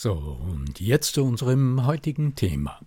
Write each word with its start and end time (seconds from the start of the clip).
So, 0.00 0.12
und 0.12 0.78
jetzt 0.78 1.14
zu 1.14 1.24
unserem 1.24 1.84
heutigen 1.84 2.36
Thema. 2.36 2.78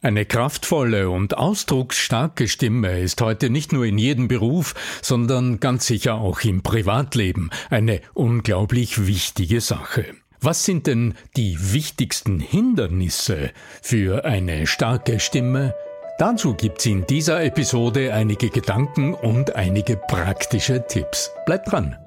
Eine 0.00 0.24
kraftvolle 0.24 1.10
und 1.10 1.36
ausdrucksstarke 1.36 2.48
Stimme 2.48 2.98
ist 2.98 3.20
heute 3.20 3.50
nicht 3.50 3.74
nur 3.74 3.84
in 3.84 3.98
jedem 3.98 4.26
Beruf, 4.26 4.74
sondern 5.02 5.60
ganz 5.60 5.86
sicher 5.86 6.14
auch 6.14 6.40
im 6.40 6.62
Privatleben 6.62 7.50
eine 7.68 8.00
unglaublich 8.14 9.06
wichtige 9.06 9.60
Sache. 9.60 10.06
Was 10.40 10.64
sind 10.64 10.86
denn 10.86 11.12
die 11.36 11.74
wichtigsten 11.74 12.40
Hindernisse 12.40 13.50
für 13.82 14.24
eine 14.24 14.66
starke 14.66 15.20
Stimme? 15.20 15.74
Dazu 16.18 16.54
gibt's 16.54 16.86
in 16.86 17.04
dieser 17.06 17.44
Episode 17.44 18.14
einige 18.14 18.48
Gedanken 18.48 19.12
und 19.12 19.56
einige 19.56 19.98
praktische 19.98 20.86
Tipps. 20.86 21.32
Bleibt 21.44 21.70
dran! 21.70 21.98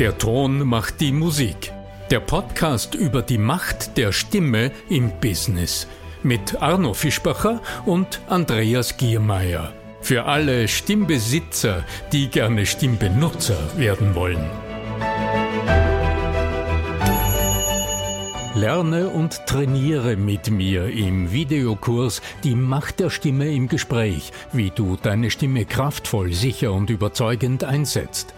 Der 0.00 0.18
Ton 0.18 0.66
macht 0.66 1.00
die 1.00 1.12
Musik. 1.12 1.72
Der 2.10 2.20
Podcast 2.20 2.94
über 2.94 3.20
die 3.20 3.36
Macht 3.36 3.98
der 3.98 4.12
Stimme 4.12 4.72
im 4.88 5.12
Business 5.20 5.86
mit 6.22 6.62
Arno 6.62 6.94
Fischbacher 6.94 7.60
und 7.84 8.22
Andreas 8.28 8.96
Giermeier. 8.96 9.74
Für 10.00 10.24
alle 10.24 10.68
Stimmbesitzer, 10.68 11.84
die 12.10 12.28
gerne 12.28 12.64
Stimmbenutzer 12.64 13.58
werden 13.76 14.14
wollen. 14.14 14.48
Lerne 18.54 19.10
und 19.10 19.44
trainiere 19.44 20.16
mit 20.16 20.50
mir 20.50 20.86
im 20.86 21.30
Videokurs 21.30 22.22
Die 22.42 22.54
Macht 22.54 23.00
der 23.00 23.10
Stimme 23.10 23.52
im 23.52 23.68
Gespräch, 23.68 24.32
wie 24.50 24.70
du 24.70 24.96
deine 24.96 25.30
Stimme 25.30 25.66
kraftvoll, 25.66 26.32
sicher 26.32 26.72
und 26.72 26.88
überzeugend 26.88 27.64
einsetzt. 27.64 28.32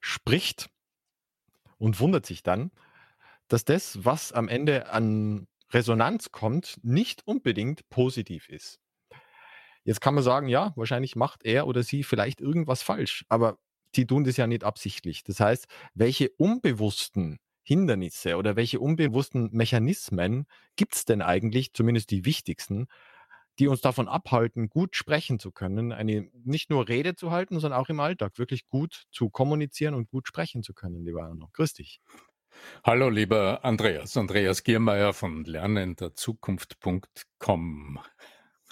spricht 0.00 0.70
und 1.76 2.00
wundert 2.00 2.24
sich 2.24 2.42
dann, 2.42 2.70
dass 3.48 3.66
das, 3.66 4.02
was 4.02 4.32
am 4.32 4.48
Ende 4.48 4.88
an 4.88 5.46
Resonanz 5.72 6.32
kommt, 6.32 6.78
nicht 6.82 7.26
unbedingt 7.26 7.88
positiv 7.90 8.48
ist. 8.48 8.80
Jetzt 9.84 10.00
kann 10.00 10.14
man 10.14 10.22
sagen, 10.22 10.48
ja, 10.48 10.72
wahrscheinlich 10.76 11.16
macht 11.16 11.44
er 11.44 11.66
oder 11.66 11.82
sie 11.82 12.02
vielleicht 12.04 12.40
irgendwas 12.40 12.82
falsch, 12.82 13.24
aber 13.28 13.58
die 13.94 14.06
tun 14.06 14.24
das 14.24 14.36
ja 14.36 14.46
nicht 14.46 14.64
absichtlich. 14.64 15.24
Das 15.24 15.40
heißt, 15.40 15.66
welche 15.94 16.30
unbewussten 16.30 17.38
Hindernisse 17.64 18.36
oder 18.36 18.56
welche 18.56 18.80
unbewussten 18.80 19.50
Mechanismen 19.52 20.46
gibt 20.76 20.94
es 20.94 21.04
denn 21.04 21.22
eigentlich, 21.22 21.72
zumindest 21.74 22.10
die 22.10 22.24
wichtigsten, 22.24 22.86
die 23.58 23.68
uns 23.68 23.80
davon 23.82 24.08
abhalten, 24.08 24.68
gut 24.70 24.96
sprechen 24.96 25.38
zu 25.38 25.52
können, 25.52 25.92
eine 25.92 26.30
nicht 26.44 26.70
nur 26.70 26.88
Rede 26.88 27.14
zu 27.14 27.30
halten, 27.30 27.60
sondern 27.60 27.80
auch 27.80 27.88
im 27.90 28.00
Alltag 28.00 28.38
wirklich 28.38 28.66
gut 28.68 29.04
zu 29.10 29.30
kommunizieren 29.30 29.94
und 29.94 30.08
gut 30.08 30.26
sprechen 30.26 30.62
zu 30.62 30.74
können, 30.74 31.04
lieber 31.04 31.24
Arno. 31.24 31.50
Grüß 31.52 31.74
dich. 31.74 32.00
Hallo, 32.84 33.08
lieber 33.08 33.64
Andreas. 33.64 34.16
Andreas 34.16 34.64
Giermeier 34.64 35.12
von 35.12 35.44
lernenderzukunft.com. 35.44 38.00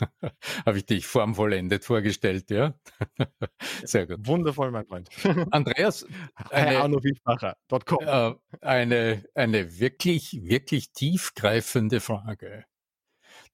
Habe 0.67 0.79
ich 0.79 0.87
dich 0.87 1.07
formvollendet 1.07 1.85
vorgestellt, 1.85 2.51
ja? 2.51 2.75
Sehr 3.85 4.07
gut. 4.07 4.27
Wundervoll, 4.27 4.71
mein 4.71 4.87
Freund. 4.87 5.09
Andreas, 5.51 6.07
eine, 6.51 6.99
äh, 8.01 8.35
eine, 8.61 9.25
eine 9.35 9.79
wirklich, 9.79 10.43
wirklich 10.43 10.93
tiefgreifende 10.93 12.01
Frage. 12.01 12.65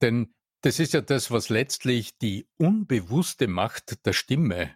Denn 0.01 0.33
das 0.61 0.79
ist 0.79 0.93
ja 0.93 1.01
das, 1.01 1.31
was 1.31 1.49
letztlich 1.49 2.17
die 2.17 2.47
unbewusste 2.57 3.47
Macht 3.47 4.05
der 4.05 4.13
Stimme 4.13 4.75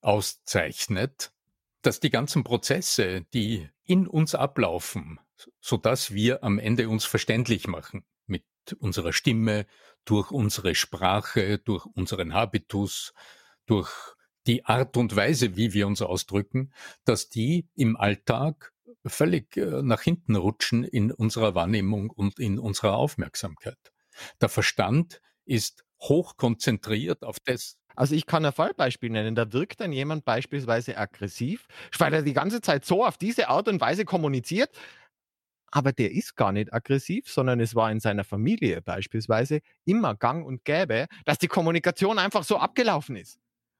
auszeichnet, 0.00 1.32
dass 1.82 2.00
die 2.00 2.10
ganzen 2.10 2.44
Prozesse, 2.44 3.22
die 3.34 3.68
in 3.84 4.06
uns 4.06 4.34
ablaufen, 4.34 5.20
so 5.60 5.76
dass 5.76 6.12
wir 6.12 6.44
am 6.44 6.58
Ende 6.58 6.88
uns 6.88 7.04
verständlich 7.04 7.66
machen 7.66 8.04
mit 8.26 8.44
unserer 8.78 9.12
Stimme, 9.12 9.66
durch 10.04 10.30
unsere 10.30 10.74
Sprache, 10.74 11.58
durch 11.58 11.86
unseren 11.86 12.34
Habitus, 12.34 13.12
durch 13.66 13.90
die 14.46 14.64
Art 14.64 14.96
und 14.96 15.14
Weise, 15.14 15.56
wie 15.56 15.72
wir 15.72 15.86
uns 15.86 16.02
ausdrücken, 16.02 16.72
dass 17.04 17.28
die 17.28 17.68
im 17.74 17.96
Alltag 17.96 18.72
völlig 19.06 19.56
äh, 19.56 19.82
nach 19.82 20.02
hinten 20.02 20.36
rutschen 20.36 20.84
in 20.84 21.12
unserer 21.12 21.54
Wahrnehmung 21.54 22.10
und 22.10 22.38
in 22.38 22.58
unserer 22.58 22.96
Aufmerksamkeit. 22.96 23.92
Der 24.40 24.48
Verstand 24.48 25.20
ist 25.44 25.84
hochkonzentriert 26.00 27.24
auf 27.24 27.38
das. 27.40 27.78
Also 27.96 28.14
ich 28.14 28.26
kann 28.26 28.44
ein 28.44 28.52
Fallbeispiel 28.52 29.10
nennen. 29.10 29.34
Da 29.34 29.52
wirkt 29.52 29.80
dann 29.80 29.92
jemand 29.92 30.24
beispielsweise 30.24 30.96
aggressiv, 30.96 31.66
weil 31.98 32.12
er 32.14 32.22
die 32.22 32.32
ganze 32.32 32.60
Zeit 32.60 32.84
so 32.84 33.04
auf 33.04 33.18
diese 33.18 33.48
Art 33.48 33.68
und 33.68 33.80
Weise 33.80 34.04
kommuniziert, 34.04 34.70
aber 35.72 35.92
der 35.92 36.12
ist 36.12 36.36
gar 36.36 36.52
nicht 36.52 36.72
aggressiv, 36.72 37.28
sondern 37.28 37.58
es 37.58 37.74
war 37.74 37.90
in 37.90 37.98
seiner 37.98 38.24
Familie 38.24 38.82
beispielsweise 38.82 39.60
immer 39.86 40.14
gang 40.14 40.44
und 40.46 40.64
gäbe, 40.64 41.06
dass 41.24 41.38
die 41.38 41.48
Kommunikation 41.48 42.18
einfach 42.18 42.44
so 42.44 42.58
abgelaufen 42.58 43.16
ist. 43.16 43.38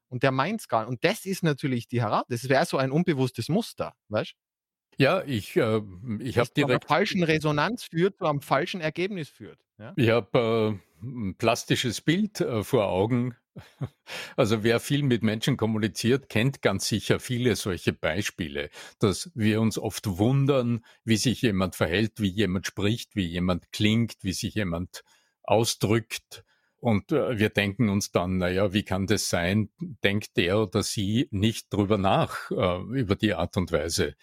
Und 0.09 0.23
der 0.23 0.31
meint 0.31 0.61
es 0.61 0.67
gar 0.67 0.81
nicht. 0.81 0.89
Und 0.89 1.03
das 1.03 1.25
ist 1.25 1.43
natürlich 1.43 1.87
die 1.87 2.01
Herausforderung. 2.01 2.27
Das 2.29 2.49
wäre 2.49 2.65
so 2.65 2.77
ein 2.77 2.91
unbewusstes 2.91 3.47
Muster, 3.47 3.93
weißt 4.09 4.33
Ja, 4.97 5.23
ich, 5.23 5.55
äh, 5.55 5.81
ich 6.19 6.37
habe 6.39 6.49
direkt. 6.49 6.55
Zu 6.55 6.65
einer 6.65 6.79
falschen 6.81 7.23
Resonanz 7.23 7.83
führt, 7.83 8.17
zu 8.17 8.25
einem 8.25 8.41
falschen 8.41 8.81
Ergebnis 8.81 9.29
führt. 9.29 9.59
Ja? 9.77 9.93
Ich 9.95 10.09
habe 10.09 10.79
äh, 10.79 10.92
ein 11.03 11.35
plastisches 11.37 12.01
Bild 12.01 12.41
äh, 12.41 12.63
vor 12.63 12.87
Augen 12.87 13.35
also 14.35 14.63
wer 14.63 14.79
viel 14.79 15.03
mit 15.03 15.23
Menschen 15.23 15.57
kommuniziert, 15.57 16.29
kennt 16.29 16.61
ganz 16.61 16.87
sicher 16.87 17.19
viele 17.19 17.55
solche 17.55 17.93
Beispiele, 17.93 18.69
dass 18.99 19.31
wir 19.35 19.61
uns 19.61 19.77
oft 19.77 20.17
wundern, 20.17 20.83
wie 21.03 21.17
sich 21.17 21.41
jemand 21.41 21.75
verhält, 21.75 22.19
wie 22.19 22.29
jemand 22.29 22.67
spricht, 22.67 23.15
wie 23.15 23.25
jemand 23.25 23.71
klingt, 23.71 24.15
wie 24.21 24.33
sich 24.33 24.55
jemand 24.55 25.03
ausdrückt. 25.43 26.43
Und 26.77 27.11
äh, 27.11 27.37
wir 27.37 27.49
denken 27.49 27.89
uns 27.89 28.11
dann, 28.11 28.37
naja, 28.37 28.73
wie 28.73 28.83
kann 28.83 29.07
das 29.07 29.29
sein? 29.29 29.69
Denkt 29.79 30.35
der 30.37 30.59
oder 30.59 30.83
sie 30.83 31.27
nicht 31.31 31.71
drüber 31.71 31.97
nach, 31.97 32.51
äh, 32.51 32.81
über 32.99 33.15
die 33.15 33.33
Art 33.33 33.55
und 33.55 33.71
Weise 33.71 34.15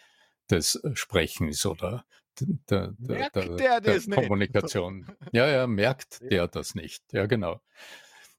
des 0.50 0.82
Sprechens 0.94 1.64
oder 1.64 2.04
der, 2.40 2.94
der, 2.98 3.30
der, 3.30 3.80
der 3.80 4.00
Kommunikation. 4.00 5.06
Ja, 5.32 5.48
ja, 5.48 5.66
merkt 5.66 6.20
der 6.22 6.48
das 6.48 6.74
nicht. 6.74 7.02
Ja, 7.12 7.26
genau. 7.26 7.60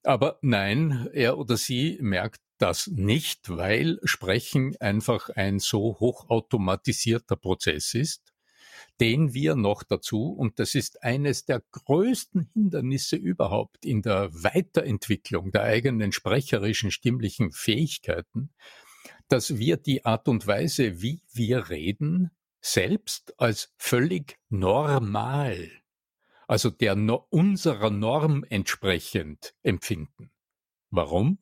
Aber 0.04 0.40
nein, 0.42 1.10
er 1.14 1.38
oder 1.38 1.58
sie 1.58 1.98
merkt 2.02 2.42
das 2.58 2.88
nicht, 2.88 3.50
weil 3.50 4.00
Sprechen 4.04 4.76
einfach 4.80 5.30
ein 5.30 5.60
so 5.60 5.98
hochautomatisierter 6.00 7.36
Prozess 7.36 7.94
ist, 7.94 8.34
den 9.00 9.34
wir 9.34 9.56
noch 9.56 9.84
dazu, 9.84 10.32
und 10.32 10.60
das 10.60 10.76
ist 10.76 11.04
eines 11.04 11.46
der 11.46 11.64
größten 11.72 12.50
Hindernisse 12.54 13.16
überhaupt 13.16 13.84
in 13.86 14.02
der 14.02 14.30
Weiterentwicklung 14.32 15.52
der 15.52 15.64
eigenen 15.64 16.12
sprecherischen 16.12 16.92
stimmlichen 16.92 17.52
Fähigkeiten, 17.52 18.52
dass 19.28 19.58
wir 19.58 19.78
die 19.78 20.06
Art 20.06 20.28
und 20.28 20.46
Weise, 20.46 21.02
wie 21.02 21.22
wir 21.34 21.70
reden, 21.70 22.32
selbst 22.62 23.34
als 23.40 23.74
völlig 23.78 24.38
normal, 24.50 25.70
also 26.48 26.70
der 26.70 26.96
no 26.96 27.26
unserer 27.30 27.90
Norm 27.90 28.46
entsprechend 28.50 29.56
empfinden. 29.64 30.32
Warum? 30.90 31.40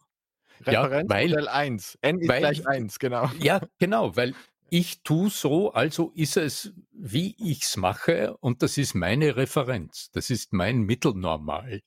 Referenzmodell 0.61 1.45
ja, 1.45 1.51
1. 1.51 1.97
N 2.01 2.19
ist 2.19 2.27
weil, 2.27 2.39
gleich 2.39 2.67
1, 2.67 2.99
genau. 2.99 3.29
Ja, 3.39 3.61
genau, 3.77 4.15
weil 4.15 4.33
ich 4.69 5.03
tue 5.03 5.29
so, 5.29 5.73
also 5.73 6.11
ist 6.15 6.37
es, 6.37 6.73
wie 6.91 7.35
ich's 7.37 7.77
mache, 7.77 8.37
und 8.37 8.61
das 8.61 8.77
ist 8.77 8.93
meine 8.93 9.35
Referenz. 9.35 10.11
Das 10.11 10.29
ist 10.29 10.53
mein 10.53 10.81
Mittelnormal. 10.81 11.81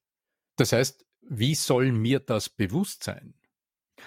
Das 0.56 0.73
heißt, 0.73 1.05
wie 1.23 1.55
soll 1.55 1.93
mir 1.93 2.20
das 2.20 2.49
bewusst 2.49 3.05
sein? 3.05 3.35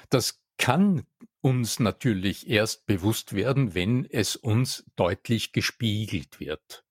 Das 0.10 0.42
kann 0.57 1.06
uns 1.42 1.80
natürlich 1.80 2.50
erst 2.50 2.86
bewusst 2.86 3.34
werden, 3.34 3.75
wenn 3.75 4.06
es 4.06 4.36
uns 4.36 4.84
deutlich 4.96 5.52
gespiegelt 5.52 6.40
wird. 6.40 6.84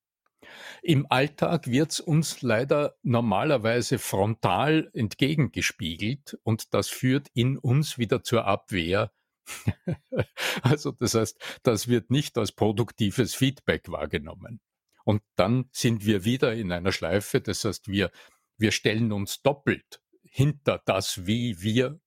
Im 0.83 1.07
Alltag 1.11 1.67
wird's 1.67 2.01
uns 2.01 2.43
leider 2.43 2.97
normalerweise 3.03 3.99
frontal 3.99 4.91
entgegengespiegelt 4.93 6.39
und 6.43 6.75
das 6.75 6.89
führt 6.89 7.29
in 7.35 7.59
uns 7.59 7.99
wieder 7.99 8.23
zur 8.23 8.45
Abwehr. 8.45 9.13
also 10.63 10.93
das 10.93 11.15
heißt, 11.15 11.39
das 11.63 11.89
wird 11.89 12.11
nicht 12.11 12.39
als 12.39 12.53
produktives 12.53 13.35
Feedback 13.35 13.91
wahrgenommen. 13.91 14.61
Und 15.05 15.23
dann 15.37 15.69
sind 15.73 16.07
wir 16.07 16.25
wieder 16.25 16.55
in 16.55 16.73
einer 16.73 16.93
Schleife, 16.93 17.41
das 17.41 17.65
heißt, 17.65 17.89
wir, 17.89 18.11
wir 18.57 18.71
stellen 18.71 19.13
uns 19.13 19.43
doppelt 19.43 20.01
hinter 20.23 20.81
das, 20.85 21.27
wie 21.27 21.61
wir 21.61 22.01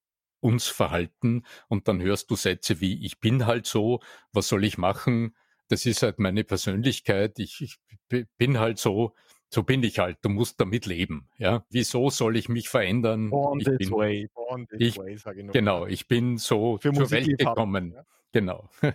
uns 0.47 0.67
verhalten 0.67 1.43
und 1.67 1.87
dann 1.87 2.01
hörst 2.01 2.31
du 2.31 2.35
Sätze 2.35 2.81
wie 2.81 3.05
ich 3.05 3.19
bin 3.19 3.45
halt 3.45 3.65
so, 3.65 3.99
was 4.31 4.47
soll 4.47 4.63
ich 4.63 4.77
machen? 4.77 5.33
das 5.67 5.85
ist 5.85 6.03
halt 6.03 6.19
meine 6.19 6.43
Persönlichkeit. 6.43 7.39
Ich, 7.39 7.61
ich 7.61 8.25
bin 8.37 8.59
halt 8.59 8.79
so, 8.79 9.13
so 9.49 9.63
bin 9.63 9.83
ich 9.83 9.99
halt. 9.99 10.17
Du 10.21 10.29
musst 10.29 10.59
damit 10.59 10.85
leben. 10.85 11.29
Ja, 11.37 11.65
wieso 11.69 12.09
soll 12.09 12.37
ich 12.37 12.49
mich 12.49 12.69
verändern? 12.69 13.29
Born 13.29 13.59
ich 13.59 13.65
bin, 13.77 13.91
way, 13.91 14.29
born 14.33 14.67
ich, 14.77 14.97
way, 14.97 15.17
sage 15.17 15.39
ich 15.39 15.45
nur. 15.45 15.53
Genau, 15.53 15.85
ich 15.85 16.07
bin 16.07 16.37
so 16.37 16.77
Für 16.77 16.93
zur 16.93 17.03
Musik 17.03 17.27
Welt 17.27 17.39
gekommen. 17.39 17.93
Ja? 17.93 18.05
Genau. 18.31 18.69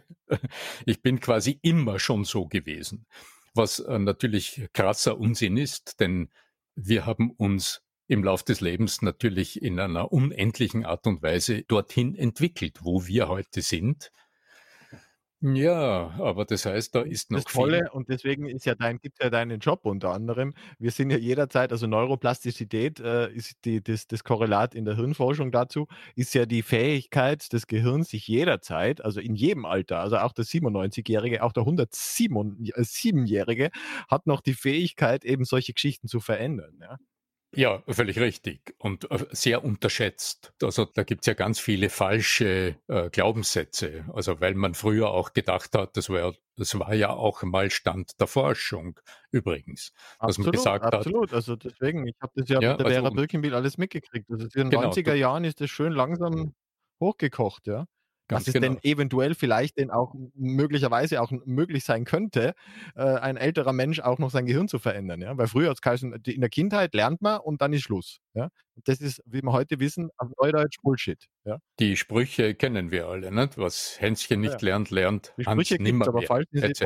ich 0.86 1.02
bin 1.02 1.20
quasi 1.20 1.58
immer 1.62 1.98
schon 1.98 2.24
so 2.24 2.46
gewesen. 2.46 3.06
Was 3.54 3.80
äh, 3.80 3.98
natürlich 3.98 4.68
krasser 4.72 5.18
Unsinn 5.18 5.56
ist, 5.56 6.00
denn 6.00 6.30
wir 6.74 7.04
haben 7.04 7.30
uns 7.32 7.82
im 8.12 8.24
Lauf 8.24 8.42
des 8.42 8.60
Lebens 8.60 9.00
natürlich 9.02 9.62
in 9.62 9.78
einer 9.80 10.12
unendlichen 10.12 10.84
Art 10.84 11.06
und 11.06 11.22
Weise 11.22 11.62
dorthin 11.62 12.14
entwickelt, 12.14 12.80
wo 12.82 13.06
wir 13.06 13.28
heute 13.28 13.62
sind. 13.62 14.10
Ja, 15.44 16.10
aber 16.20 16.44
das 16.44 16.66
heißt, 16.66 16.94
da 16.94 17.00
ist 17.02 17.32
noch 17.32 17.40
Das 17.40 17.46
Tolle 17.46 17.46
viel. 17.46 17.88
und 17.90 18.08
deswegen 18.08 18.48
ist 18.48 18.64
ja 18.64 18.76
dein 18.76 18.98
gibt's 18.98 19.18
ja 19.20 19.28
deinen 19.28 19.58
Job 19.58 19.84
unter 19.86 20.10
anderem. 20.12 20.54
Wir 20.78 20.92
sind 20.92 21.10
ja 21.10 21.16
jederzeit 21.16 21.72
also 21.72 21.88
Neuroplastizität, 21.88 23.00
äh, 23.00 23.28
ist 23.32 23.56
die 23.64 23.82
das 23.82 24.06
das 24.06 24.22
Korrelat 24.22 24.76
in 24.76 24.84
der 24.84 24.94
Hirnforschung 24.94 25.50
dazu, 25.50 25.88
ist 26.14 26.32
ja 26.34 26.46
die 26.46 26.62
Fähigkeit 26.62 27.52
des 27.52 27.66
Gehirns, 27.66 28.10
sich 28.10 28.28
jederzeit, 28.28 29.04
also 29.04 29.18
in 29.20 29.34
jedem 29.34 29.64
Alter, 29.64 29.98
also 29.98 30.18
auch 30.18 30.32
der 30.32 30.44
97-Jährige, 30.44 31.42
auch 31.42 31.52
der 31.52 31.64
107-Jährige 31.64 33.70
hat 34.08 34.28
noch 34.28 34.42
die 34.42 34.54
Fähigkeit, 34.54 35.24
eben 35.24 35.44
solche 35.44 35.72
Geschichten 35.72 36.06
zu 36.06 36.20
verändern, 36.20 36.78
ja. 36.80 36.98
Ja, 37.54 37.82
völlig 37.86 38.18
richtig 38.18 38.74
und 38.78 39.10
äh, 39.10 39.26
sehr 39.30 39.62
unterschätzt. 39.62 40.54
Also 40.62 40.86
da 40.86 41.02
gibt's 41.02 41.26
ja 41.26 41.34
ganz 41.34 41.60
viele 41.60 41.90
falsche 41.90 42.76
äh, 42.88 43.10
Glaubenssätze. 43.10 44.06
Also 44.14 44.40
weil 44.40 44.54
man 44.54 44.72
früher 44.74 45.10
auch 45.10 45.34
gedacht 45.34 45.74
hat, 45.74 45.96
das 45.98 46.08
war, 46.08 46.34
das 46.56 46.78
war 46.78 46.94
ja 46.94 47.10
auch 47.10 47.42
mal 47.42 47.70
Stand 47.70 48.18
der 48.18 48.26
Forschung 48.26 48.98
übrigens. 49.30 49.92
Dass 50.18 50.38
man 50.38 50.48
Absolut, 50.48 50.52
gesagt 50.52 50.84
hat, 50.86 50.94
absolut. 50.94 51.34
Also 51.34 51.56
deswegen, 51.56 52.06
ich 52.06 52.16
habe 52.22 52.32
das 52.36 52.48
ja 52.48 52.58
ja, 52.60 52.70
mit 52.70 52.80
der 52.80 52.86
also 52.86 53.00
Vera 53.00 53.10
Birkenbiel 53.10 53.54
alles 53.54 53.76
mitgekriegt. 53.76 54.30
Also 54.30 54.44
in 54.44 54.50
den 54.50 54.70
genau, 54.70 54.90
90er 54.90 55.02
du, 55.02 55.18
Jahren 55.18 55.44
ist 55.44 55.60
das 55.60 55.68
schön 55.68 55.92
langsam 55.92 56.54
hochgekocht, 57.00 57.66
ja. 57.66 57.86
Was 58.32 58.44
ganz 58.44 58.48
es 58.48 58.52
denn 58.54 58.62
genau. 58.62 58.80
eventuell 58.82 59.34
vielleicht 59.34 59.78
denn 59.78 59.90
auch 59.90 60.14
möglicherweise 60.34 61.22
auch 61.22 61.32
möglich 61.44 61.84
sein 61.84 62.04
könnte, 62.04 62.54
äh, 62.94 63.02
ein 63.02 63.36
älterer 63.36 63.72
Mensch 63.72 64.00
auch 64.00 64.18
noch 64.18 64.30
sein 64.30 64.46
Gehirn 64.46 64.68
zu 64.68 64.78
verändern, 64.78 65.20
ja. 65.20 65.36
Weil 65.36 65.46
früher 65.46 65.70
hat's 65.70 65.82
geheißen, 65.82 66.22
die 66.22 66.34
in 66.34 66.40
der 66.40 66.50
Kindheit 66.50 66.94
lernt 66.94 67.22
man 67.22 67.40
und 67.40 67.62
dann 67.62 67.72
ist 67.72 67.82
Schluss, 67.82 68.18
ja. 68.34 68.48
Das 68.84 69.00
ist, 69.00 69.22
wie 69.26 69.42
wir 69.42 69.52
heute 69.52 69.80
wissen, 69.80 70.10
auf 70.16 70.28
Neudeutsch 70.40 70.78
Bullshit, 70.82 71.26
ja. 71.44 71.58
Die 71.78 71.96
Sprüche 71.96 72.54
kennen 72.54 72.90
wir 72.90 73.06
alle, 73.06 73.30
nicht? 73.30 73.58
Was 73.58 74.00
Hänschen 74.00 74.40
nicht 74.40 74.62
ja. 74.62 74.68
lernt, 74.68 74.90
lernt 74.90 75.34
Die 75.38 75.46
Hans 75.46 75.68
Sprüche 75.68 75.82
gibt's, 75.82 76.08
aber 76.08 76.22
falsch 76.22 76.46
etc. 76.52 76.84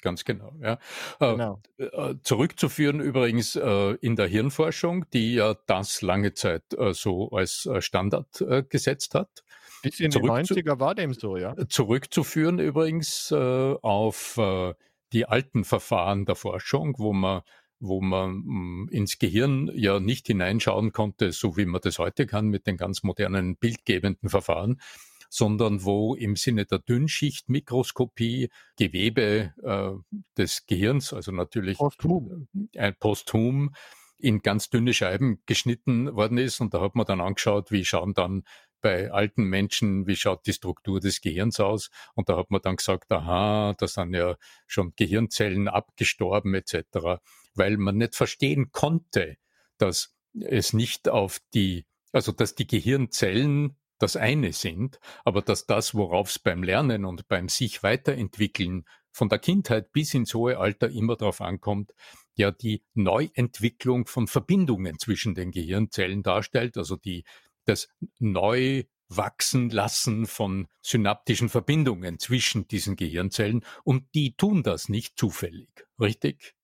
Ganz 0.00 0.24
genau, 0.24 0.54
ja. 0.60 0.78
Äh, 1.20 1.32
Genau. 1.32 1.62
äh, 1.78 2.14
zurückzuführen 2.22 3.00
übrigens 3.00 3.56
äh, 3.56 3.94
in 4.00 4.16
der 4.16 4.26
Hirnforschung, 4.26 5.06
die 5.12 5.34
ja 5.34 5.56
das 5.66 6.02
lange 6.02 6.34
Zeit 6.34 6.62
äh, 6.74 6.92
so 6.92 7.30
als 7.30 7.66
äh, 7.66 7.80
Standard 7.80 8.40
äh, 8.40 8.62
gesetzt 8.68 9.14
hat. 9.14 9.42
Bis 9.82 10.00
in 10.00 10.10
die 10.10 10.18
Zurück 10.18 10.46
zu, 10.46 10.54
90er 10.54 10.78
war 10.80 10.94
dem 10.94 11.14
so, 11.14 11.36
ja. 11.36 11.54
zurückzuführen 11.68 12.58
übrigens 12.58 13.30
äh, 13.30 13.36
auf 13.82 14.36
äh, 14.38 14.74
die 15.12 15.26
alten 15.26 15.64
Verfahren 15.64 16.24
der 16.24 16.36
Forschung, 16.36 16.94
wo 16.98 17.12
man 17.12 17.42
wo 17.84 18.00
man 18.00 18.42
mh, 18.44 18.92
ins 18.92 19.18
Gehirn 19.18 19.68
ja 19.74 19.98
nicht 19.98 20.28
hineinschauen 20.28 20.92
konnte, 20.92 21.32
so 21.32 21.56
wie 21.56 21.66
man 21.66 21.80
das 21.82 21.98
heute 21.98 22.26
kann 22.26 22.46
mit 22.46 22.68
den 22.68 22.76
ganz 22.76 23.02
modernen 23.02 23.56
bildgebenden 23.56 24.28
Verfahren, 24.28 24.80
sondern 25.28 25.82
wo 25.84 26.14
im 26.14 26.36
Sinne 26.36 26.64
der 26.64 26.78
Dünnschichtmikroskopie 26.78 28.50
Gewebe 28.76 29.52
äh, 29.64 30.18
des 30.36 30.66
Gehirns, 30.66 31.12
also 31.12 31.32
natürlich 31.32 31.78
Posthum. 31.78 32.46
äh, 32.74 32.78
ein 32.78 32.94
posthum 32.98 33.74
in 34.18 34.42
ganz 34.42 34.70
dünne 34.70 34.94
Scheiben 34.94 35.42
geschnitten 35.46 36.14
worden 36.14 36.38
ist. 36.38 36.60
Und 36.60 36.74
da 36.74 36.80
hat 36.80 36.94
man 36.94 37.06
dann 37.06 37.20
angeschaut, 37.20 37.72
wie 37.72 37.84
schauen 37.84 38.14
dann 38.14 38.44
bei 38.82 39.10
alten 39.10 39.44
Menschen, 39.44 40.06
wie 40.06 40.16
schaut 40.16 40.46
die 40.46 40.52
Struktur 40.52 41.00
des 41.00 41.20
Gehirns 41.22 41.58
aus? 41.60 41.90
Und 42.14 42.28
da 42.28 42.36
hat 42.36 42.50
man 42.50 42.60
dann 42.60 42.76
gesagt, 42.76 43.10
aha, 43.10 43.74
da 43.78 43.88
sind 43.88 44.14
ja 44.14 44.36
schon 44.66 44.92
Gehirnzellen 44.96 45.68
abgestorben 45.68 46.54
etc., 46.54 47.22
weil 47.54 47.78
man 47.78 47.96
nicht 47.96 48.14
verstehen 48.14 48.72
konnte, 48.72 49.36
dass 49.78 50.14
es 50.34 50.72
nicht 50.72 51.08
auf 51.08 51.40
die, 51.54 51.86
also 52.12 52.32
dass 52.32 52.54
die 52.54 52.66
Gehirnzellen 52.66 53.76
das 53.98 54.16
eine 54.16 54.52
sind, 54.52 54.98
aber 55.24 55.42
dass 55.42 55.66
das, 55.66 55.94
worauf 55.94 56.28
es 56.28 56.38
beim 56.38 56.62
Lernen 56.62 57.04
und 57.04 57.28
beim 57.28 57.48
sich 57.48 57.82
weiterentwickeln 57.82 58.84
von 59.12 59.28
der 59.28 59.38
Kindheit 59.38 59.92
bis 59.92 60.14
ins 60.14 60.34
hohe 60.34 60.58
Alter 60.58 60.90
immer 60.90 61.16
darauf 61.16 61.40
ankommt, 61.40 61.92
ja 62.34 62.50
die 62.50 62.82
Neuentwicklung 62.94 64.06
von 64.06 64.26
Verbindungen 64.26 64.98
zwischen 64.98 65.34
den 65.34 65.52
Gehirnzellen 65.52 66.22
darstellt, 66.22 66.76
also 66.76 66.96
die 66.96 67.24
das 67.64 67.88
neu 68.18 68.84
wachsen 69.08 69.70
lassen 69.70 70.26
von 70.26 70.68
synaptischen 70.80 71.48
Verbindungen 71.48 72.18
zwischen 72.18 72.66
diesen 72.68 72.96
Gehirnzellen 72.96 73.64
und 73.84 74.14
die 74.14 74.34
tun 74.36 74.62
das 74.62 74.88
nicht 74.88 75.18
zufällig, 75.18 75.68
richtig? 76.00 76.54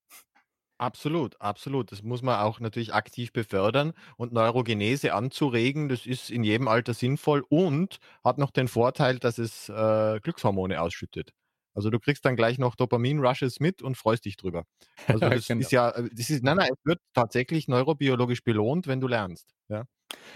Absolut, 0.78 1.40
absolut. 1.40 1.90
Das 1.90 2.02
muss 2.04 2.22
man 2.22 2.38
auch 2.38 2.60
natürlich 2.60 2.94
aktiv 2.94 3.32
befördern 3.32 3.94
und 4.16 4.32
Neurogenese 4.32 5.12
anzuregen, 5.12 5.88
das 5.88 6.06
ist 6.06 6.30
in 6.30 6.44
jedem 6.44 6.68
Alter 6.68 6.94
sinnvoll 6.94 7.44
und 7.48 7.98
hat 8.22 8.38
noch 8.38 8.52
den 8.52 8.68
Vorteil, 8.68 9.18
dass 9.18 9.38
es 9.38 9.68
äh, 9.68 10.20
Glückshormone 10.20 10.80
ausschüttet. 10.80 11.32
Also 11.74 11.90
du 11.90 11.98
kriegst 11.98 12.24
dann 12.24 12.36
gleich 12.36 12.58
noch 12.58 12.76
Dopamin-Rushes 12.76 13.58
mit 13.60 13.82
und 13.82 13.96
freust 13.96 14.24
dich 14.24 14.36
drüber. 14.36 14.64
Also 15.06 15.28
das 15.28 15.48
genau. 15.48 15.60
ist 15.60 15.72
ja, 15.72 15.90
äh, 15.90 16.08
das 16.12 16.30
ist, 16.30 16.44
nein, 16.44 16.56
nein, 16.56 16.70
es 16.72 16.84
wird 16.84 17.00
tatsächlich 17.12 17.66
neurobiologisch 17.66 18.44
belohnt, 18.44 18.86
wenn 18.86 19.00
du 19.00 19.08
lernst. 19.08 19.54
Ja, 19.68 19.84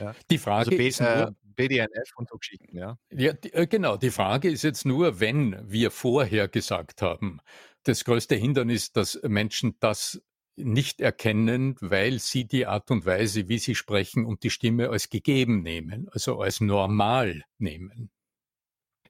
ja. 0.01 0.15
Die 0.31 0.35
Also 0.35 0.45
Frage 0.45 0.77
B, 0.77 0.89
ist 0.89 1.01
nur, 1.01 1.35
BDNF 1.55 2.17
und 2.17 2.29
so 2.29 2.37
Geschichten, 2.37 2.77
ja. 2.77 2.99
ja, 3.11 3.33
die, 3.33 3.53
äh, 3.53 3.67
genau, 3.67 3.97
die 3.97 4.11
Frage 4.11 4.51
ist 4.51 4.63
jetzt 4.63 4.85
nur, 4.85 5.21
wenn 5.21 5.59
wir 5.71 5.91
vorher 5.91 6.49
gesagt 6.49 7.03
haben, 7.03 7.41
das 7.85 8.05
größte 8.05 8.35
Hindernis, 8.35 8.93
dass 8.93 9.21
Menschen 9.23 9.77
das 9.81 10.23
nicht 10.57 11.01
erkennen, 11.01 11.77
weil 11.81 12.19
sie 12.19 12.45
die 12.47 12.67
Art 12.67 12.91
und 12.91 13.07
Weise, 13.07 13.49
wie 13.49 13.59
sie 13.59 13.75
sprechen 13.75 14.27
und 14.27 14.43
die 14.43 14.51
Stimme 14.51 14.91
als 14.91 15.09
gegeben 15.09 15.63
nehmen, 15.63 16.09
also 16.11 16.41
als 16.41 16.61
normal 16.61 17.43
nehmen. 17.59 18.11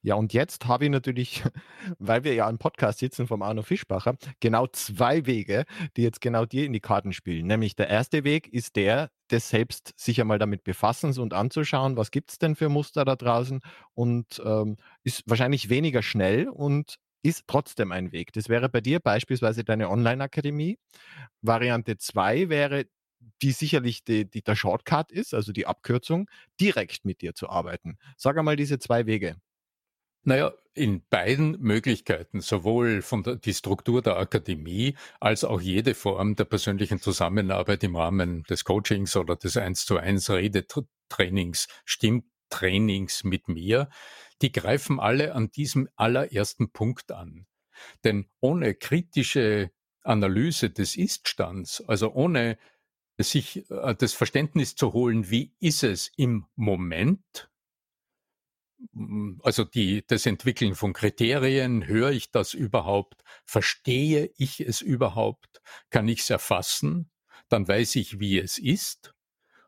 Ja, 0.04 0.16
und 0.16 0.32
jetzt 0.32 0.66
habe 0.66 0.85
ich 0.85 0.90
natürlich, 0.90 1.44
weil 1.99 2.25
wir 2.25 2.35
ja 2.35 2.50
im 2.50 2.59
Podcast 2.59 2.99
sitzen 2.99 3.28
vom 3.28 3.40
Arno 3.42 3.62
Fischbacher, 3.62 4.16
genau 4.40 4.66
zwei 4.66 5.26
Wege, 5.26 5.64
die 5.97 6.02
jetzt 6.02 6.21
genau 6.21 6.44
dir 6.44 6.66
in 6.66 6.73
die 6.73 6.80
Karten 6.80 7.12
spielen. 7.12 7.47
Nämlich 7.47 7.76
der 7.76 7.88
erste 7.88 8.25
Weg 8.25 8.49
ist 8.52 8.75
der, 8.75 9.11
des 9.30 9.49
selbst 9.49 9.94
sich 9.97 10.21
einmal 10.21 10.38
damit 10.40 10.64
befassens 10.64 11.18
und 11.18 11.32
anzuschauen, 11.35 11.97
was 11.97 12.11
gibt 12.11 12.32
es 12.32 12.38
denn 12.38 12.56
für 12.56 12.68
Muster 12.68 13.04
da 13.04 13.14
draußen 13.14 13.61
und 13.94 14.42
ähm, 14.44 14.76
ist 15.04 15.23
wahrscheinlich 15.26 15.68
weniger 15.68 16.02
schnell 16.02 16.49
und 16.49 16.97
ist 17.23 17.44
trotzdem 17.47 17.92
ein 17.92 18.11
Weg. 18.11 18.32
Das 18.32 18.49
wäre 18.49 18.68
bei 18.68 18.80
dir 18.80 18.99
beispielsweise 18.99 19.62
deine 19.62 19.88
Online-Akademie. 19.88 20.78
Variante 21.42 21.97
2 21.97 22.49
wäre, 22.49 22.87
die 23.42 23.52
sicherlich 23.52 24.04
die, 24.04 24.28
die, 24.28 24.42
der 24.42 24.56
Shortcut 24.56 25.12
ist, 25.12 25.32
also 25.35 25.52
die 25.52 25.66
Abkürzung, 25.66 26.28
direkt 26.61 27.04
mit 27.04 27.21
dir 27.23 27.35
zu 27.35 27.49
arbeiten. 27.49 27.99
Sag 28.16 28.37
einmal 28.37 28.56
diese 28.56 28.80
zwei 28.80 29.06
Wege. 29.06 29.37
Naja, 30.25 30.52
in 30.75 31.02
beiden 31.11 31.61
Möglichkeiten, 31.61 32.41
sowohl 32.41 33.02
von 33.02 33.23
der 33.23 33.37
die 33.37 33.52
Struktur 33.52 34.00
der 34.02 34.17
Akademie 34.17 34.97
als 35.21 35.45
auch 35.45 35.61
jede 35.61 35.95
Form 35.95 36.37
der 36.37 36.45
persönlichen 36.45 37.00
Zusammenarbeit 37.00 37.83
im 37.85 37.97
Rahmen 37.97 38.45
des 38.45 38.64
Coachings 38.64 39.17
oder 39.17 39.37
des 39.37 39.57
1 39.57 39.85
zu 39.85 39.99
1 39.99 40.31
Redetrainings, 40.31 41.67
Stimmtrainings 41.85 43.25
mit 43.25 43.49
mir, 43.49 43.91
die 44.41 44.52
greifen 44.52 44.99
alle 44.99 45.35
an 45.35 45.50
diesem 45.50 45.88
allerersten 45.97 46.71
Punkt 46.71 47.12
an. 47.12 47.47
Denn 48.05 48.31
ohne 48.41 48.75
kritische 48.75 49.71
Analyse 50.05 50.71
des 50.71 50.97
Iststands, 50.97 51.83
also 51.87 52.12
ohne 52.12 52.59
sich 53.19 53.69
äh, 53.71 53.95
das 53.95 54.14
Verständnis 54.14 54.75
zu 54.75 54.93
holen, 54.93 55.31
wie 55.31 55.55
ist 55.61 55.83
es 55.83 56.11
im 56.17 56.47
Moment, 56.57 57.50
also 59.42 59.64
die, 59.64 60.04
das 60.06 60.26
Entwickeln 60.26 60.74
von 60.74 60.92
Kriterien, 60.92 61.86
höre 61.86 62.10
ich 62.10 62.30
das 62.30 62.54
überhaupt, 62.54 63.22
verstehe 63.44 64.30
ich 64.36 64.60
es 64.60 64.80
überhaupt, 64.80 65.62
kann 65.90 66.08
ich 66.08 66.20
es 66.20 66.30
erfassen, 66.30 67.10
dann 67.48 67.66
weiß 67.68 67.96
ich, 67.96 68.18
wie 68.20 68.38
es 68.38 68.58
ist. 68.58 69.14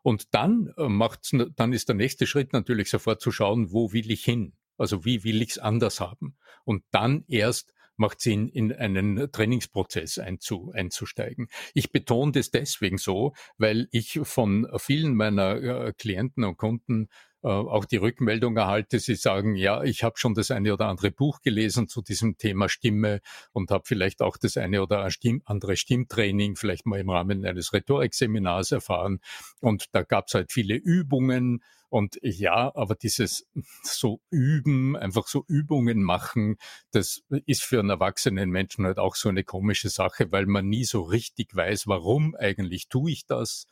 Und 0.03 0.35
dann 0.35 0.73
äh, 0.77 0.89
macht's, 0.89 1.33
dann 1.57 1.73
ist 1.73 1.89
der 1.89 1.97
nächste 1.97 2.27
Schritt 2.27 2.53
natürlich 2.53 2.91
sofort 2.91 3.21
zu 3.21 3.31
schauen, 3.31 3.73
wo 3.73 3.93
will 3.93 4.11
ich 4.11 4.25
hin? 4.25 4.55
Also 4.77 5.05
wie 5.05 5.25
will 5.25 5.41
ich 5.41 5.51
es 5.51 5.59
anders 5.59 6.01
haben? 6.01 6.37
Und 6.65 6.85
dann 6.91 7.25
erst 7.29 7.73
macht 7.97 8.21
Sinn, 8.21 8.49
in 8.49 8.73
einen 8.73 9.31
Trainingsprozess 9.31 10.19
einzu, 10.19 10.73
einzusteigen. 10.75 11.49
Ich 11.75 11.93
betone 11.93 12.33
das 12.33 12.51
deswegen 12.51 12.99
so, 12.99 13.35
weil 13.59 13.89
ich 13.93 14.21
von 14.23 14.67
vielen 14.79 15.15
meiner 15.15 15.63
äh, 15.63 15.93
Klienten 15.93 16.45
und 16.45 16.57
Kunden 16.57 17.09
äh, 17.45 17.49
auch 17.49 17.85
die 17.85 17.99
Rückmeldung 17.99 18.57
erhalte, 18.57 18.99
sie 18.99 19.17
sagen, 19.17 19.55
ja, 19.55 19.83
ich 19.83 20.03
habe 20.03 20.17
schon 20.17 20.33
das 20.33 20.51
eine 20.51 20.73
oder 20.73 20.87
andere 20.89 21.11
Buch 21.11 21.43
gelesen 21.43 21.89
zu 21.89 22.01
diesem 22.01 22.39
Thema 22.39 22.71
Stimme 22.71 23.21
und 23.53 23.71
habe 23.71 23.85
vielleicht 23.87 24.23
auch 24.23 24.39
das 24.39 24.57
eine 24.57 24.83
oder 24.83 25.07
andere 25.45 25.77
Stimmtraining 25.77 26.57
vielleicht 26.57 26.87
mal 26.87 26.99
im 26.99 27.11
Rahmen 27.11 27.45
eines 27.45 27.75
Rhetorikseminars 27.75 28.73
erfahren. 28.73 29.21
Und 29.61 29.89
da 29.93 30.05
gab 30.05 30.29
es 30.29 30.35
halt 30.35 30.53
viele 30.53 30.75
Übungen. 30.75 31.63
Und 31.95 32.19
ja, 32.23 32.73
aber 32.75 32.97
dieses 32.97 33.47
so 33.85 34.21
üben, 34.29 34.97
einfach 34.97 35.29
so 35.29 35.45
Übungen 35.47 36.03
machen, 36.03 36.57
das 36.91 37.23
ist 37.47 37.63
für 37.63 37.79
einen 37.79 37.91
erwachsenen 37.91 38.51
Menschen 38.51 38.85
halt 38.85 38.99
auch 38.99 39.15
so 39.15 39.29
eine 39.29 39.45
komische 39.45 39.89
Sache, 39.91 40.33
weil 40.33 40.47
man 40.47 40.69
nie 40.69 40.83
so 40.83 41.03
richtig 41.03 41.55
weiß, 41.55 41.87
warum 41.87 42.35
eigentlich 42.35 42.89
tue 42.89 43.13
ich 43.13 43.27
das. 43.27 43.69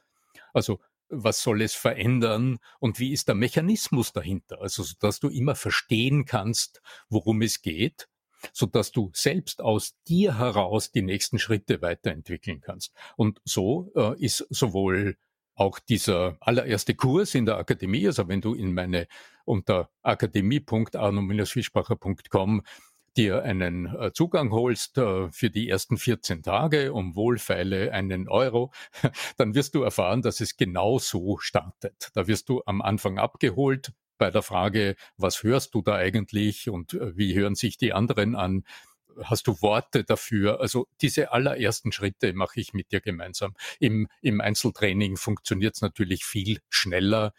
Also 0.53 0.79
was 1.09 1.43
soll 1.43 1.63
es 1.63 1.75
verändern 1.75 2.61
und 2.79 3.01
wie 3.01 3.13
ist 3.13 3.27
der 3.27 3.35
Mechanismus 3.35 4.13
dahinter? 4.13 4.61
Also, 4.61 4.85
dass 5.01 5.19
du 5.19 5.29
immer 5.29 5.57
verstehen 5.57 6.25
kannst, 6.25 6.81
worum 7.09 7.43
es 7.43 7.61
geht, 7.61 8.09
so 8.53 8.67
dass 8.67 8.93
du 8.93 9.11
selbst 9.15 9.61
aus 9.61 9.97
dir 10.07 10.39
heraus 10.39 10.93
die 10.93 11.03
nächsten 11.03 11.41
Schritte 11.41 11.83
weiterentwickeln 11.83 12.61
kannst. 12.61 12.93
Und 13.17 13.41
so 13.45 13.91
äh, 13.97 14.17
ist 14.25 14.47
sowohl 14.49 15.17
auch 15.63 15.79
dieser 15.79 16.37
allererste 16.41 16.95
Kurs 16.95 17.37
in 17.37 17.47
der 17.47 17.57
Akademie, 17.57 18.07
also 18.07 18.29
wenn 18.29 18.41
du 18.41 18.55
in 18.55 18.73
meine 18.75 19.07
unter 19.45 19.91
akademie.arno-fischbacher.com 20.03 22.63
dir 23.17 23.43
einen 23.43 23.87
äh, 23.95 24.13
Zugang 24.13 24.51
holst 24.51 24.99
äh, 24.99 25.31
für 25.31 25.51
die 25.51 25.69
ersten 25.69 25.99
14 25.99 26.43
Tage 26.43 26.93
um 26.93 27.15
wohlfeile 27.15 27.93
einen 27.93 28.29
Euro, 28.29 28.73
dann 29.37 29.55
wirst 29.55 29.77
du 29.77 29.83
erfahren, 29.83 30.23
dass 30.23 30.41
es 30.41 30.57
genau 30.57 30.99
so 30.99 31.39
startet. 31.39 32.11
Da 32.15 32.27
wirst 32.27 32.49
du 32.49 32.63
am 32.67 32.83
Anfang 32.83 33.19
abgeholt 33.19 33.93
bei 34.19 34.31
der 34.31 34.43
Frage, 34.43 34.97
was 35.17 35.43
hörst 35.43 35.75
du 35.75 35.83
da 35.83 35.95
eigentlich 35.95 36.69
und 36.71 36.95
äh, 36.95 37.17
wie 37.17 37.35
hören 37.35 37.55
sich 37.55 37.77
die 37.77 37.93
anderen 37.93 38.35
an? 38.35 38.65
Hast 39.23 39.47
du 39.47 39.61
Worte 39.63 40.05
dafür? 40.05 40.61
Also 40.61 40.87
diese 41.01 41.33
allerersten 41.33 41.93
Schritte 41.93 42.33
mache 42.33 42.61
ich 42.61 42.73
mit 42.73 42.93
dir 42.93 43.01
gemeinsam. 43.01 43.55
Im, 43.81 44.09
im 44.21 44.41
Einzeltraining 44.41 45.17
funktioniert 45.17 45.75
es 45.77 45.83
natürlich 45.83 46.25
viel 46.25 46.61
schneller, 46.69 47.33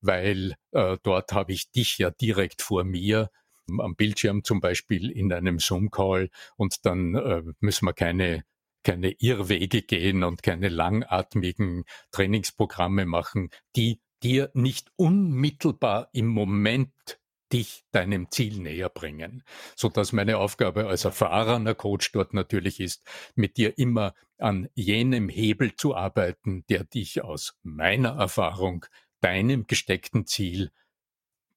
weil 0.00 0.54
äh, 0.72 0.96
dort 1.02 1.32
habe 1.32 1.52
ich 1.52 1.70
dich 1.70 1.98
ja 1.98 2.10
direkt 2.10 2.62
vor 2.62 2.84
mir 2.84 3.30
am 3.78 3.94
Bildschirm 3.94 4.42
zum 4.42 4.60
Beispiel 4.60 5.10
in 5.10 5.32
einem 5.32 5.58
Zoom-Call 5.58 6.30
und 6.56 6.84
dann 6.86 7.14
äh, 7.14 7.42
müssen 7.60 7.86
wir 7.86 7.92
keine 7.92 8.44
keine 8.82 9.10
Irrwege 9.10 9.82
gehen 9.82 10.24
und 10.24 10.42
keine 10.42 10.70
langatmigen 10.70 11.84
Trainingsprogramme 12.12 13.04
machen, 13.04 13.50
die 13.76 14.00
dir 14.22 14.50
nicht 14.54 14.90
unmittelbar 14.96 16.08
im 16.12 16.26
Moment 16.26 17.19
dich 17.52 17.84
deinem 17.92 18.30
Ziel 18.30 18.60
näher 18.60 18.88
bringen, 18.88 19.42
so 19.76 19.88
dass 19.88 20.12
meine 20.12 20.38
Aufgabe 20.38 20.86
als 20.86 21.04
erfahrener 21.04 21.74
Coach 21.74 22.12
dort 22.12 22.34
natürlich 22.34 22.80
ist, 22.80 23.04
mit 23.34 23.56
dir 23.56 23.78
immer 23.78 24.14
an 24.38 24.68
jenem 24.74 25.28
Hebel 25.28 25.74
zu 25.74 25.94
arbeiten, 25.94 26.64
der 26.68 26.84
dich 26.84 27.22
aus 27.22 27.58
meiner 27.62 28.16
Erfahrung 28.16 28.86
deinem 29.20 29.66
gesteckten 29.66 30.26
Ziel 30.26 30.70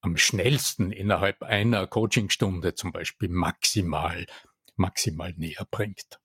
am 0.01 0.17
schnellsten 0.17 0.91
innerhalb 0.91 1.43
einer 1.43 1.87
Coachingstunde 1.87 2.75
zum 2.75 2.91
Beispiel 2.91 3.29
maximal, 3.29 4.25
maximal 4.75 5.33
näher 5.37 5.65
bringt. 5.71 6.19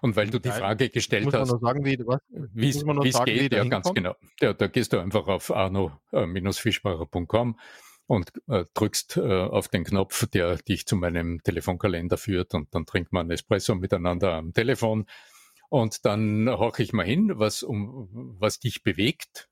Und 0.00 0.14
weil 0.14 0.30
du 0.30 0.38
die 0.38 0.50
Frage 0.50 0.90
gestellt 0.90 1.24
muss 1.24 1.34
hast, 1.34 1.58
sagen, 1.60 1.84
wie 1.84 2.68
es 2.68 2.84
geht, 3.24 3.52
ja 3.52 3.64
ganz 3.64 3.92
genau. 3.92 4.14
Ja, 4.40 4.52
da 4.52 4.68
gehst 4.68 4.92
du 4.92 5.00
einfach 5.00 5.26
auf 5.26 5.50
arno-fischbacher.com 5.50 7.58
und 8.08 8.32
äh, 8.48 8.64
drückst 8.74 9.18
äh, 9.18 9.20
auf 9.20 9.68
den 9.68 9.84
Knopf, 9.84 10.26
der 10.26 10.56
dich 10.56 10.86
zu 10.86 10.96
meinem 10.96 11.42
Telefonkalender 11.42 12.16
führt 12.16 12.54
und 12.54 12.74
dann 12.74 12.86
trinkt 12.86 13.12
man 13.12 13.30
Espresso 13.30 13.74
miteinander 13.74 14.32
am 14.32 14.52
Telefon 14.54 15.06
und 15.68 16.06
dann 16.06 16.48
horche 16.48 16.82
ich 16.82 16.94
mal 16.94 17.04
hin, 17.04 17.32
was 17.36 17.62
um 17.62 18.36
was 18.40 18.58
dich 18.58 18.82
bewegt, 18.82 19.50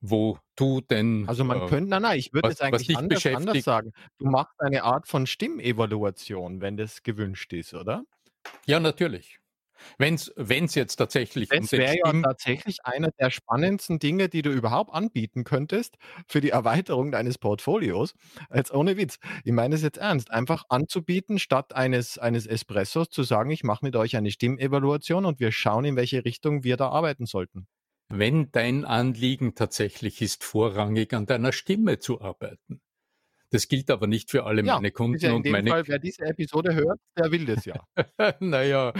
wo 0.00 0.38
du 0.56 0.80
denn. 0.80 1.28
Also 1.28 1.44
man 1.44 1.62
äh, 1.62 1.66
könnte, 1.66 1.90
nein, 1.90 2.02
nein, 2.02 2.18
ich 2.18 2.32
würde 2.32 2.48
es 2.48 2.62
eigentlich 2.62 2.96
anders, 2.96 3.26
anders 3.26 3.62
sagen. 3.62 3.92
Du 4.16 4.24
machst 4.26 4.58
eine 4.60 4.84
Art 4.84 5.06
von 5.06 5.26
Stimmevaluation, 5.26 6.62
wenn 6.62 6.78
das 6.78 7.02
gewünscht 7.02 7.52
ist, 7.52 7.74
oder? 7.74 8.04
Ja, 8.66 8.80
natürlich. 8.80 9.38
Wenn 9.98 10.14
es 10.14 10.74
jetzt 10.74 10.96
tatsächlich 10.96 11.48
Das 11.48 11.72
um 11.72 11.78
wäre 11.78 11.96
ja 11.96 12.12
tatsächlich 12.22 12.78
einer 12.84 13.10
der 13.18 13.30
spannendsten 13.30 13.98
Dinge, 13.98 14.28
die 14.28 14.42
du 14.42 14.50
überhaupt 14.50 14.92
anbieten 14.92 15.44
könntest 15.44 15.96
für 16.26 16.40
die 16.40 16.50
Erweiterung 16.50 17.10
deines 17.10 17.38
Portfolios. 17.38 18.14
Jetzt 18.54 18.72
ohne 18.72 18.96
Witz. 18.96 19.18
Ich 19.44 19.52
meine 19.52 19.74
es 19.74 19.82
jetzt 19.82 19.98
ernst. 19.98 20.30
Einfach 20.30 20.64
anzubieten, 20.68 21.38
statt 21.38 21.74
eines, 21.74 22.18
eines 22.18 22.46
Espressos 22.46 23.10
zu 23.10 23.22
sagen, 23.22 23.50
ich 23.50 23.64
mache 23.64 23.84
mit 23.84 23.96
euch 23.96 24.16
eine 24.16 24.30
Stimmevaluation 24.30 25.24
und 25.24 25.40
wir 25.40 25.52
schauen, 25.52 25.84
in 25.84 25.96
welche 25.96 26.24
Richtung 26.24 26.64
wir 26.64 26.76
da 26.76 26.88
arbeiten 26.88 27.26
sollten 27.26 27.66
wenn 28.08 28.50
dein 28.52 28.84
Anliegen 28.84 29.54
tatsächlich 29.54 30.22
ist, 30.22 30.44
vorrangig 30.44 31.12
an 31.12 31.26
deiner 31.26 31.52
Stimme 31.52 31.98
zu 31.98 32.20
arbeiten. 32.20 32.80
Das 33.50 33.68
gilt 33.68 33.90
aber 33.90 34.06
nicht 34.06 34.30
für 34.30 34.44
alle 34.44 34.62
ja, 34.62 34.74
meine 34.74 34.90
Kunden 34.90 35.24
ja 35.24 35.32
und 35.32 35.46
meine. 35.46 35.70
Fall, 35.70 35.88
wer 35.88 35.98
diese 35.98 36.24
Episode 36.24 36.74
hört, 36.74 37.00
der 37.16 37.30
will 37.30 37.46
das 37.46 37.64
ja. 37.64 37.82
naja, 38.40 38.92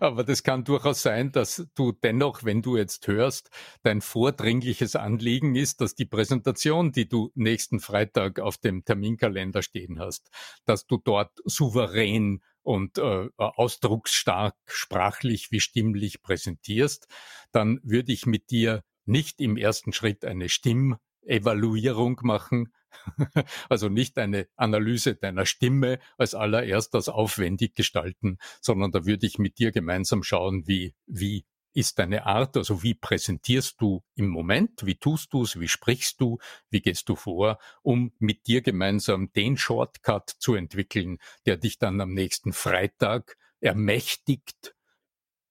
aber 0.00 0.24
das 0.24 0.42
kann 0.42 0.64
durchaus 0.64 1.02
sein, 1.02 1.30
dass 1.32 1.66
du 1.74 1.92
dennoch, 1.92 2.44
wenn 2.44 2.62
du 2.62 2.76
jetzt 2.76 3.06
hörst, 3.06 3.50
dein 3.82 4.00
vordringliches 4.00 4.96
Anliegen 4.96 5.54
ist, 5.54 5.80
dass 5.80 5.94
die 5.94 6.04
Präsentation, 6.04 6.90
die 6.90 7.08
du 7.08 7.30
nächsten 7.34 7.78
Freitag 7.80 8.40
auf 8.40 8.58
dem 8.58 8.84
Terminkalender 8.84 9.62
stehen 9.62 10.00
hast, 10.00 10.30
dass 10.64 10.86
du 10.86 10.98
dort 10.98 11.30
souverän 11.44 12.42
und 12.62 12.98
äh, 12.98 13.28
ausdrucksstark 13.36 14.56
sprachlich 14.66 15.52
wie 15.52 15.60
stimmlich 15.60 16.22
präsentierst, 16.22 17.06
dann 17.52 17.78
würde 17.84 18.12
ich 18.12 18.26
mit 18.26 18.50
dir 18.50 18.82
nicht 19.04 19.40
im 19.40 19.56
ersten 19.56 19.92
Schritt 19.92 20.24
eine 20.24 20.48
Stimmevaluierung 20.48 22.18
machen, 22.24 22.72
also 23.68 23.88
nicht 23.88 24.18
eine 24.18 24.48
Analyse 24.56 25.14
deiner 25.14 25.46
Stimme 25.46 25.98
als 26.18 26.34
allererstes 26.34 27.08
aufwendig 27.08 27.74
gestalten, 27.74 28.38
sondern 28.60 28.92
da 28.92 29.06
würde 29.06 29.26
ich 29.26 29.38
mit 29.38 29.58
dir 29.58 29.72
gemeinsam 29.72 30.22
schauen, 30.22 30.66
wie, 30.66 30.94
wie 31.06 31.44
ist 31.76 31.98
deine 31.98 32.24
Art, 32.24 32.56
also 32.56 32.82
wie 32.82 32.94
präsentierst 32.94 33.80
du 33.80 34.02
im 34.14 34.28
Moment, 34.28 34.86
wie 34.86 34.94
tust 34.94 35.34
du 35.34 35.42
es, 35.42 35.60
wie 35.60 35.68
sprichst 35.68 36.20
du, 36.22 36.38
wie 36.70 36.80
gehst 36.80 37.08
du 37.10 37.16
vor, 37.16 37.58
um 37.82 38.12
mit 38.18 38.46
dir 38.46 38.62
gemeinsam 38.62 39.30
den 39.32 39.58
Shortcut 39.58 40.30
zu 40.38 40.54
entwickeln, 40.54 41.18
der 41.44 41.58
dich 41.58 41.78
dann 41.78 42.00
am 42.00 42.14
nächsten 42.14 42.54
Freitag 42.54 43.36
ermächtigt, 43.60 44.74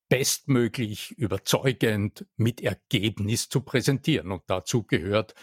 bestmöglich 0.10 1.12
überzeugend 1.12 2.26
mit 2.38 2.62
Ergebnis 2.62 3.48
zu 3.48 3.62
präsentieren. 3.62 4.32
Und 4.32 4.44
dazu 4.48 4.84
gehört 4.84 5.36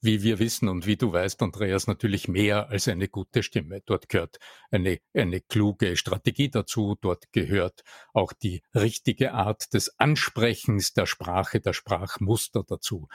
wie 0.00 0.22
wir 0.22 0.38
wissen 0.38 0.68
und 0.68 0.86
wie 0.86 0.96
du 0.96 1.12
weißt, 1.12 1.42
Andreas, 1.42 1.86
natürlich 1.86 2.28
mehr 2.28 2.70
als 2.70 2.88
eine 2.88 3.08
gute 3.08 3.42
Stimme. 3.42 3.82
Dort 3.84 4.08
gehört 4.08 4.38
eine, 4.70 4.98
eine 5.14 5.40
kluge 5.40 5.96
Strategie 5.96 6.50
dazu. 6.50 6.96
Dort 7.00 7.32
gehört 7.32 7.82
auch 8.14 8.32
die 8.32 8.62
richtige 8.74 9.32
Art 9.32 9.74
des 9.74 9.98
Ansprechens 9.98 10.94
der 10.94 11.06
Sprache, 11.06 11.60
der 11.60 11.72
Sprachmuster 11.72 12.64
dazu. 12.66 13.08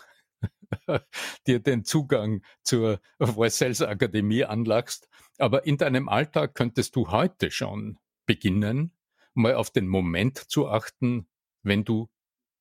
dir 1.47 1.61
den 1.61 1.87
Zugang 1.87 2.43
zur 2.63 3.01
Voice 3.19 3.63
Akademie 3.81 4.45
anlagst. 4.45 5.09
Aber 5.39 5.65
in 5.65 5.78
deinem 5.78 6.11
Alltag 6.11 6.55
könntest 6.55 6.95
du 6.95 7.11
heute 7.11 7.50
schon 7.50 7.99
beginnen, 8.26 8.95
mal 9.33 9.55
auf 9.55 9.71
den 9.71 9.89
Moment 9.89 10.37
zu 10.37 10.69
achten, 10.69 11.26
wenn 11.63 11.85
du 11.85 12.11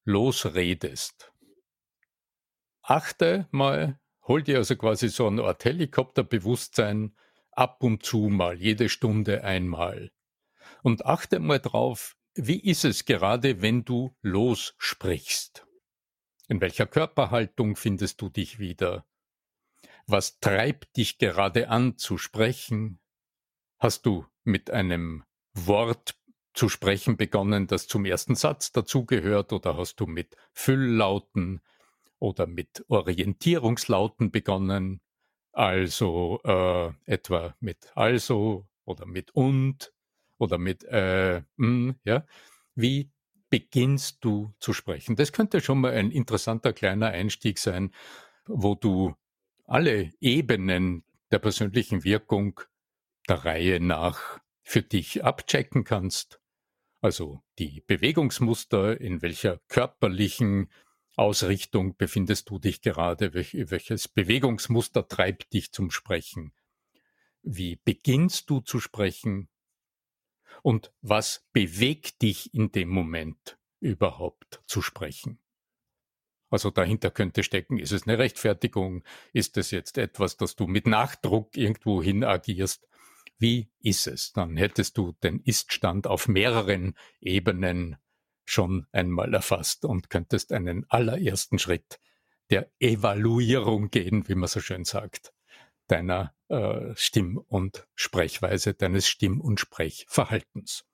losredest. 0.05 1.33
Achte 2.83 3.49
mal 3.51 3.99
Hol 4.31 4.43
dir 4.43 4.59
also 4.59 4.77
quasi 4.77 5.09
so 5.09 5.27
eine 5.27 5.43
Art 5.43 5.65
Helikopterbewusstsein 5.65 7.13
ab 7.51 7.83
und 7.83 8.05
zu 8.05 8.29
mal, 8.29 8.57
jede 8.57 8.87
Stunde 8.87 9.43
einmal. 9.43 10.13
Und 10.83 11.05
achte 11.05 11.41
mal 11.41 11.59
drauf, 11.59 12.15
wie 12.35 12.61
ist 12.61 12.85
es 12.85 13.03
gerade, 13.03 13.61
wenn 13.61 13.83
du 13.83 14.15
lossprichst? 14.21 15.67
In 16.47 16.61
welcher 16.61 16.85
Körperhaltung 16.85 17.75
findest 17.75 18.21
du 18.21 18.29
dich 18.29 18.57
wieder? 18.57 19.05
Was 20.07 20.39
treibt 20.39 20.95
dich 20.95 21.17
gerade 21.17 21.67
an 21.67 21.97
zu 21.97 22.17
sprechen? 22.17 23.01
Hast 23.79 24.05
du 24.05 24.25
mit 24.45 24.71
einem 24.71 25.25
Wort 25.51 26.15
zu 26.53 26.69
sprechen 26.69 27.17
begonnen, 27.17 27.67
das 27.67 27.85
zum 27.85 28.05
ersten 28.05 28.35
Satz 28.35 28.71
dazugehört, 28.71 29.51
oder 29.51 29.75
hast 29.75 29.99
du 29.99 30.05
mit 30.05 30.37
Fülllauten, 30.53 31.59
oder 32.21 32.45
mit 32.45 32.85
Orientierungslauten 32.87 34.31
begonnen, 34.31 35.01
also 35.51 36.39
äh, 36.45 36.91
etwa 37.05 37.55
mit 37.59 37.91
also 37.95 38.67
oder 38.85 39.05
mit 39.05 39.31
und 39.31 39.91
oder 40.37 40.57
mit 40.57 40.83
äh, 40.85 41.41
mh, 41.57 41.95
ja. 42.05 42.25
Wie 42.75 43.11
beginnst 43.49 44.23
du 44.23 44.53
zu 44.59 44.71
sprechen? 44.71 45.15
Das 45.15 45.33
könnte 45.33 45.61
schon 45.61 45.81
mal 45.81 45.93
ein 45.93 46.11
interessanter 46.11 46.73
kleiner 46.73 47.07
Einstieg 47.07 47.57
sein, 47.57 47.91
wo 48.45 48.75
du 48.75 49.15
alle 49.65 50.11
Ebenen 50.21 51.03
der 51.31 51.39
persönlichen 51.39 52.03
Wirkung 52.03 52.61
der 53.27 53.43
Reihe 53.45 53.79
nach 53.79 54.39
für 54.61 54.83
dich 54.83 55.23
abchecken 55.23 55.83
kannst. 55.83 56.39
Also 57.01 57.41
die 57.57 57.81
Bewegungsmuster, 57.81 59.01
in 59.01 59.23
welcher 59.23 59.59
körperlichen 59.69 60.69
Ausrichtung 61.15 61.95
befindest 61.97 62.49
du 62.49 62.59
dich 62.59 62.81
gerade? 62.81 63.33
welches 63.33 64.07
Bewegungsmuster 64.07 65.07
treibt 65.07 65.53
dich 65.53 65.71
zum 65.71 65.91
Sprechen? 65.91 66.53
Wie 67.43 67.77
beginnst 67.77 68.49
du 68.49 68.59
zu 68.59 68.79
sprechen? 68.79 69.49
Und 70.63 70.93
was 71.01 71.47
bewegt 71.53 72.21
dich 72.21 72.53
in 72.53 72.71
dem 72.71 72.89
Moment 72.89 73.57
überhaupt 73.79 74.61
zu 74.67 74.81
sprechen? 74.81 75.39
Also 76.49 76.69
dahinter 76.69 77.11
könnte 77.11 77.43
stecken, 77.43 77.79
ist 77.79 77.93
es 77.93 78.05
eine 78.05 78.19
Rechtfertigung? 78.19 79.03
Ist 79.31 79.57
es 79.57 79.71
jetzt 79.71 79.97
etwas, 79.97 80.35
das 80.37 80.55
du 80.55 80.67
mit 80.67 80.85
Nachdruck 80.85 81.55
irgendwo 81.55 82.03
hin 82.03 82.23
agierst? 82.23 82.87
Wie 83.39 83.71
ist 83.79 84.05
es? 84.05 84.33
Dann 84.33 84.57
hättest 84.57 84.97
du 84.97 85.13
den 85.23 85.39
Iststand 85.39 86.05
auf 86.07 86.27
mehreren 86.27 86.95
Ebenen 87.21 87.95
schon 88.45 88.87
einmal 88.91 89.33
erfasst 89.33 89.85
und 89.85 90.09
könntest 90.09 90.51
einen 90.51 90.85
allerersten 90.89 91.59
Schritt 91.59 91.99
der 92.49 92.69
Evaluierung 92.79 93.89
gehen, 93.89 94.27
wie 94.27 94.35
man 94.35 94.49
so 94.49 94.59
schön 94.59 94.83
sagt, 94.83 95.33
deiner 95.87 96.33
äh, 96.49 96.93
Stimm- 96.95 97.37
und 97.37 97.87
Sprechweise, 97.95 98.73
deines 98.73 99.07
Stimm- 99.07 99.41
und 99.41 99.59
Sprechverhaltens. 99.59 100.85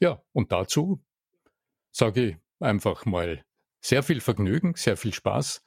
Ja, 0.00 0.22
und 0.32 0.52
dazu 0.52 1.00
sage 1.92 2.22
ich 2.22 2.36
einfach 2.58 3.06
mal 3.06 3.44
sehr 3.80 4.02
viel 4.02 4.20
Vergnügen, 4.20 4.74
sehr 4.76 4.96
viel 4.96 5.14
Spaß 5.14 5.62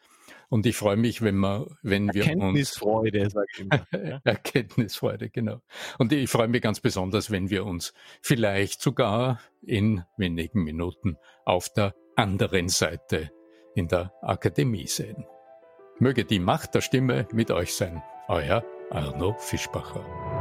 und 0.49 0.65
ich 0.65 0.75
freue 0.75 0.97
mich, 0.97 1.21
wenn 1.21 1.38
wir, 1.38 1.67
wenn 1.82 2.13
wir 2.13 2.23
Erkenntnisfreude, 2.23 3.29
sage 3.29 3.47
ich 3.53 3.60
immer. 3.62 3.88
Erkenntnisfreude, 4.23 5.29
genau. 5.29 5.62
Und 5.97 6.12
ich 6.13 6.29
freue 6.29 6.47
mich 6.47 6.62
ganz 6.62 6.79
besonders, 6.79 7.32
wenn 7.32 7.49
wir 7.49 7.65
uns 7.65 7.93
vielleicht 8.21 8.82
sogar 8.82 9.39
in 9.62 10.03
wenigen 10.17 10.63
Minuten 10.63 11.17
auf 11.45 11.69
der 11.69 11.95
anderen 12.15 12.69
Seite 12.69 13.32
in 13.75 13.88
der 13.88 14.13
Akademie 14.21 14.88
sehen. 14.88 15.25
Möge 15.99 16.25
die 16.25 16.39
Macht 16.39 16.75
der 16.75 16.82
Stimme 16.82 17.27
mit 17.32 17.51
euch 17.51 17.73
sein. 17.75 18.03
Euer 18.27 18.63
Arno 18.89 19.36
Fischbacher. 19.39 20.33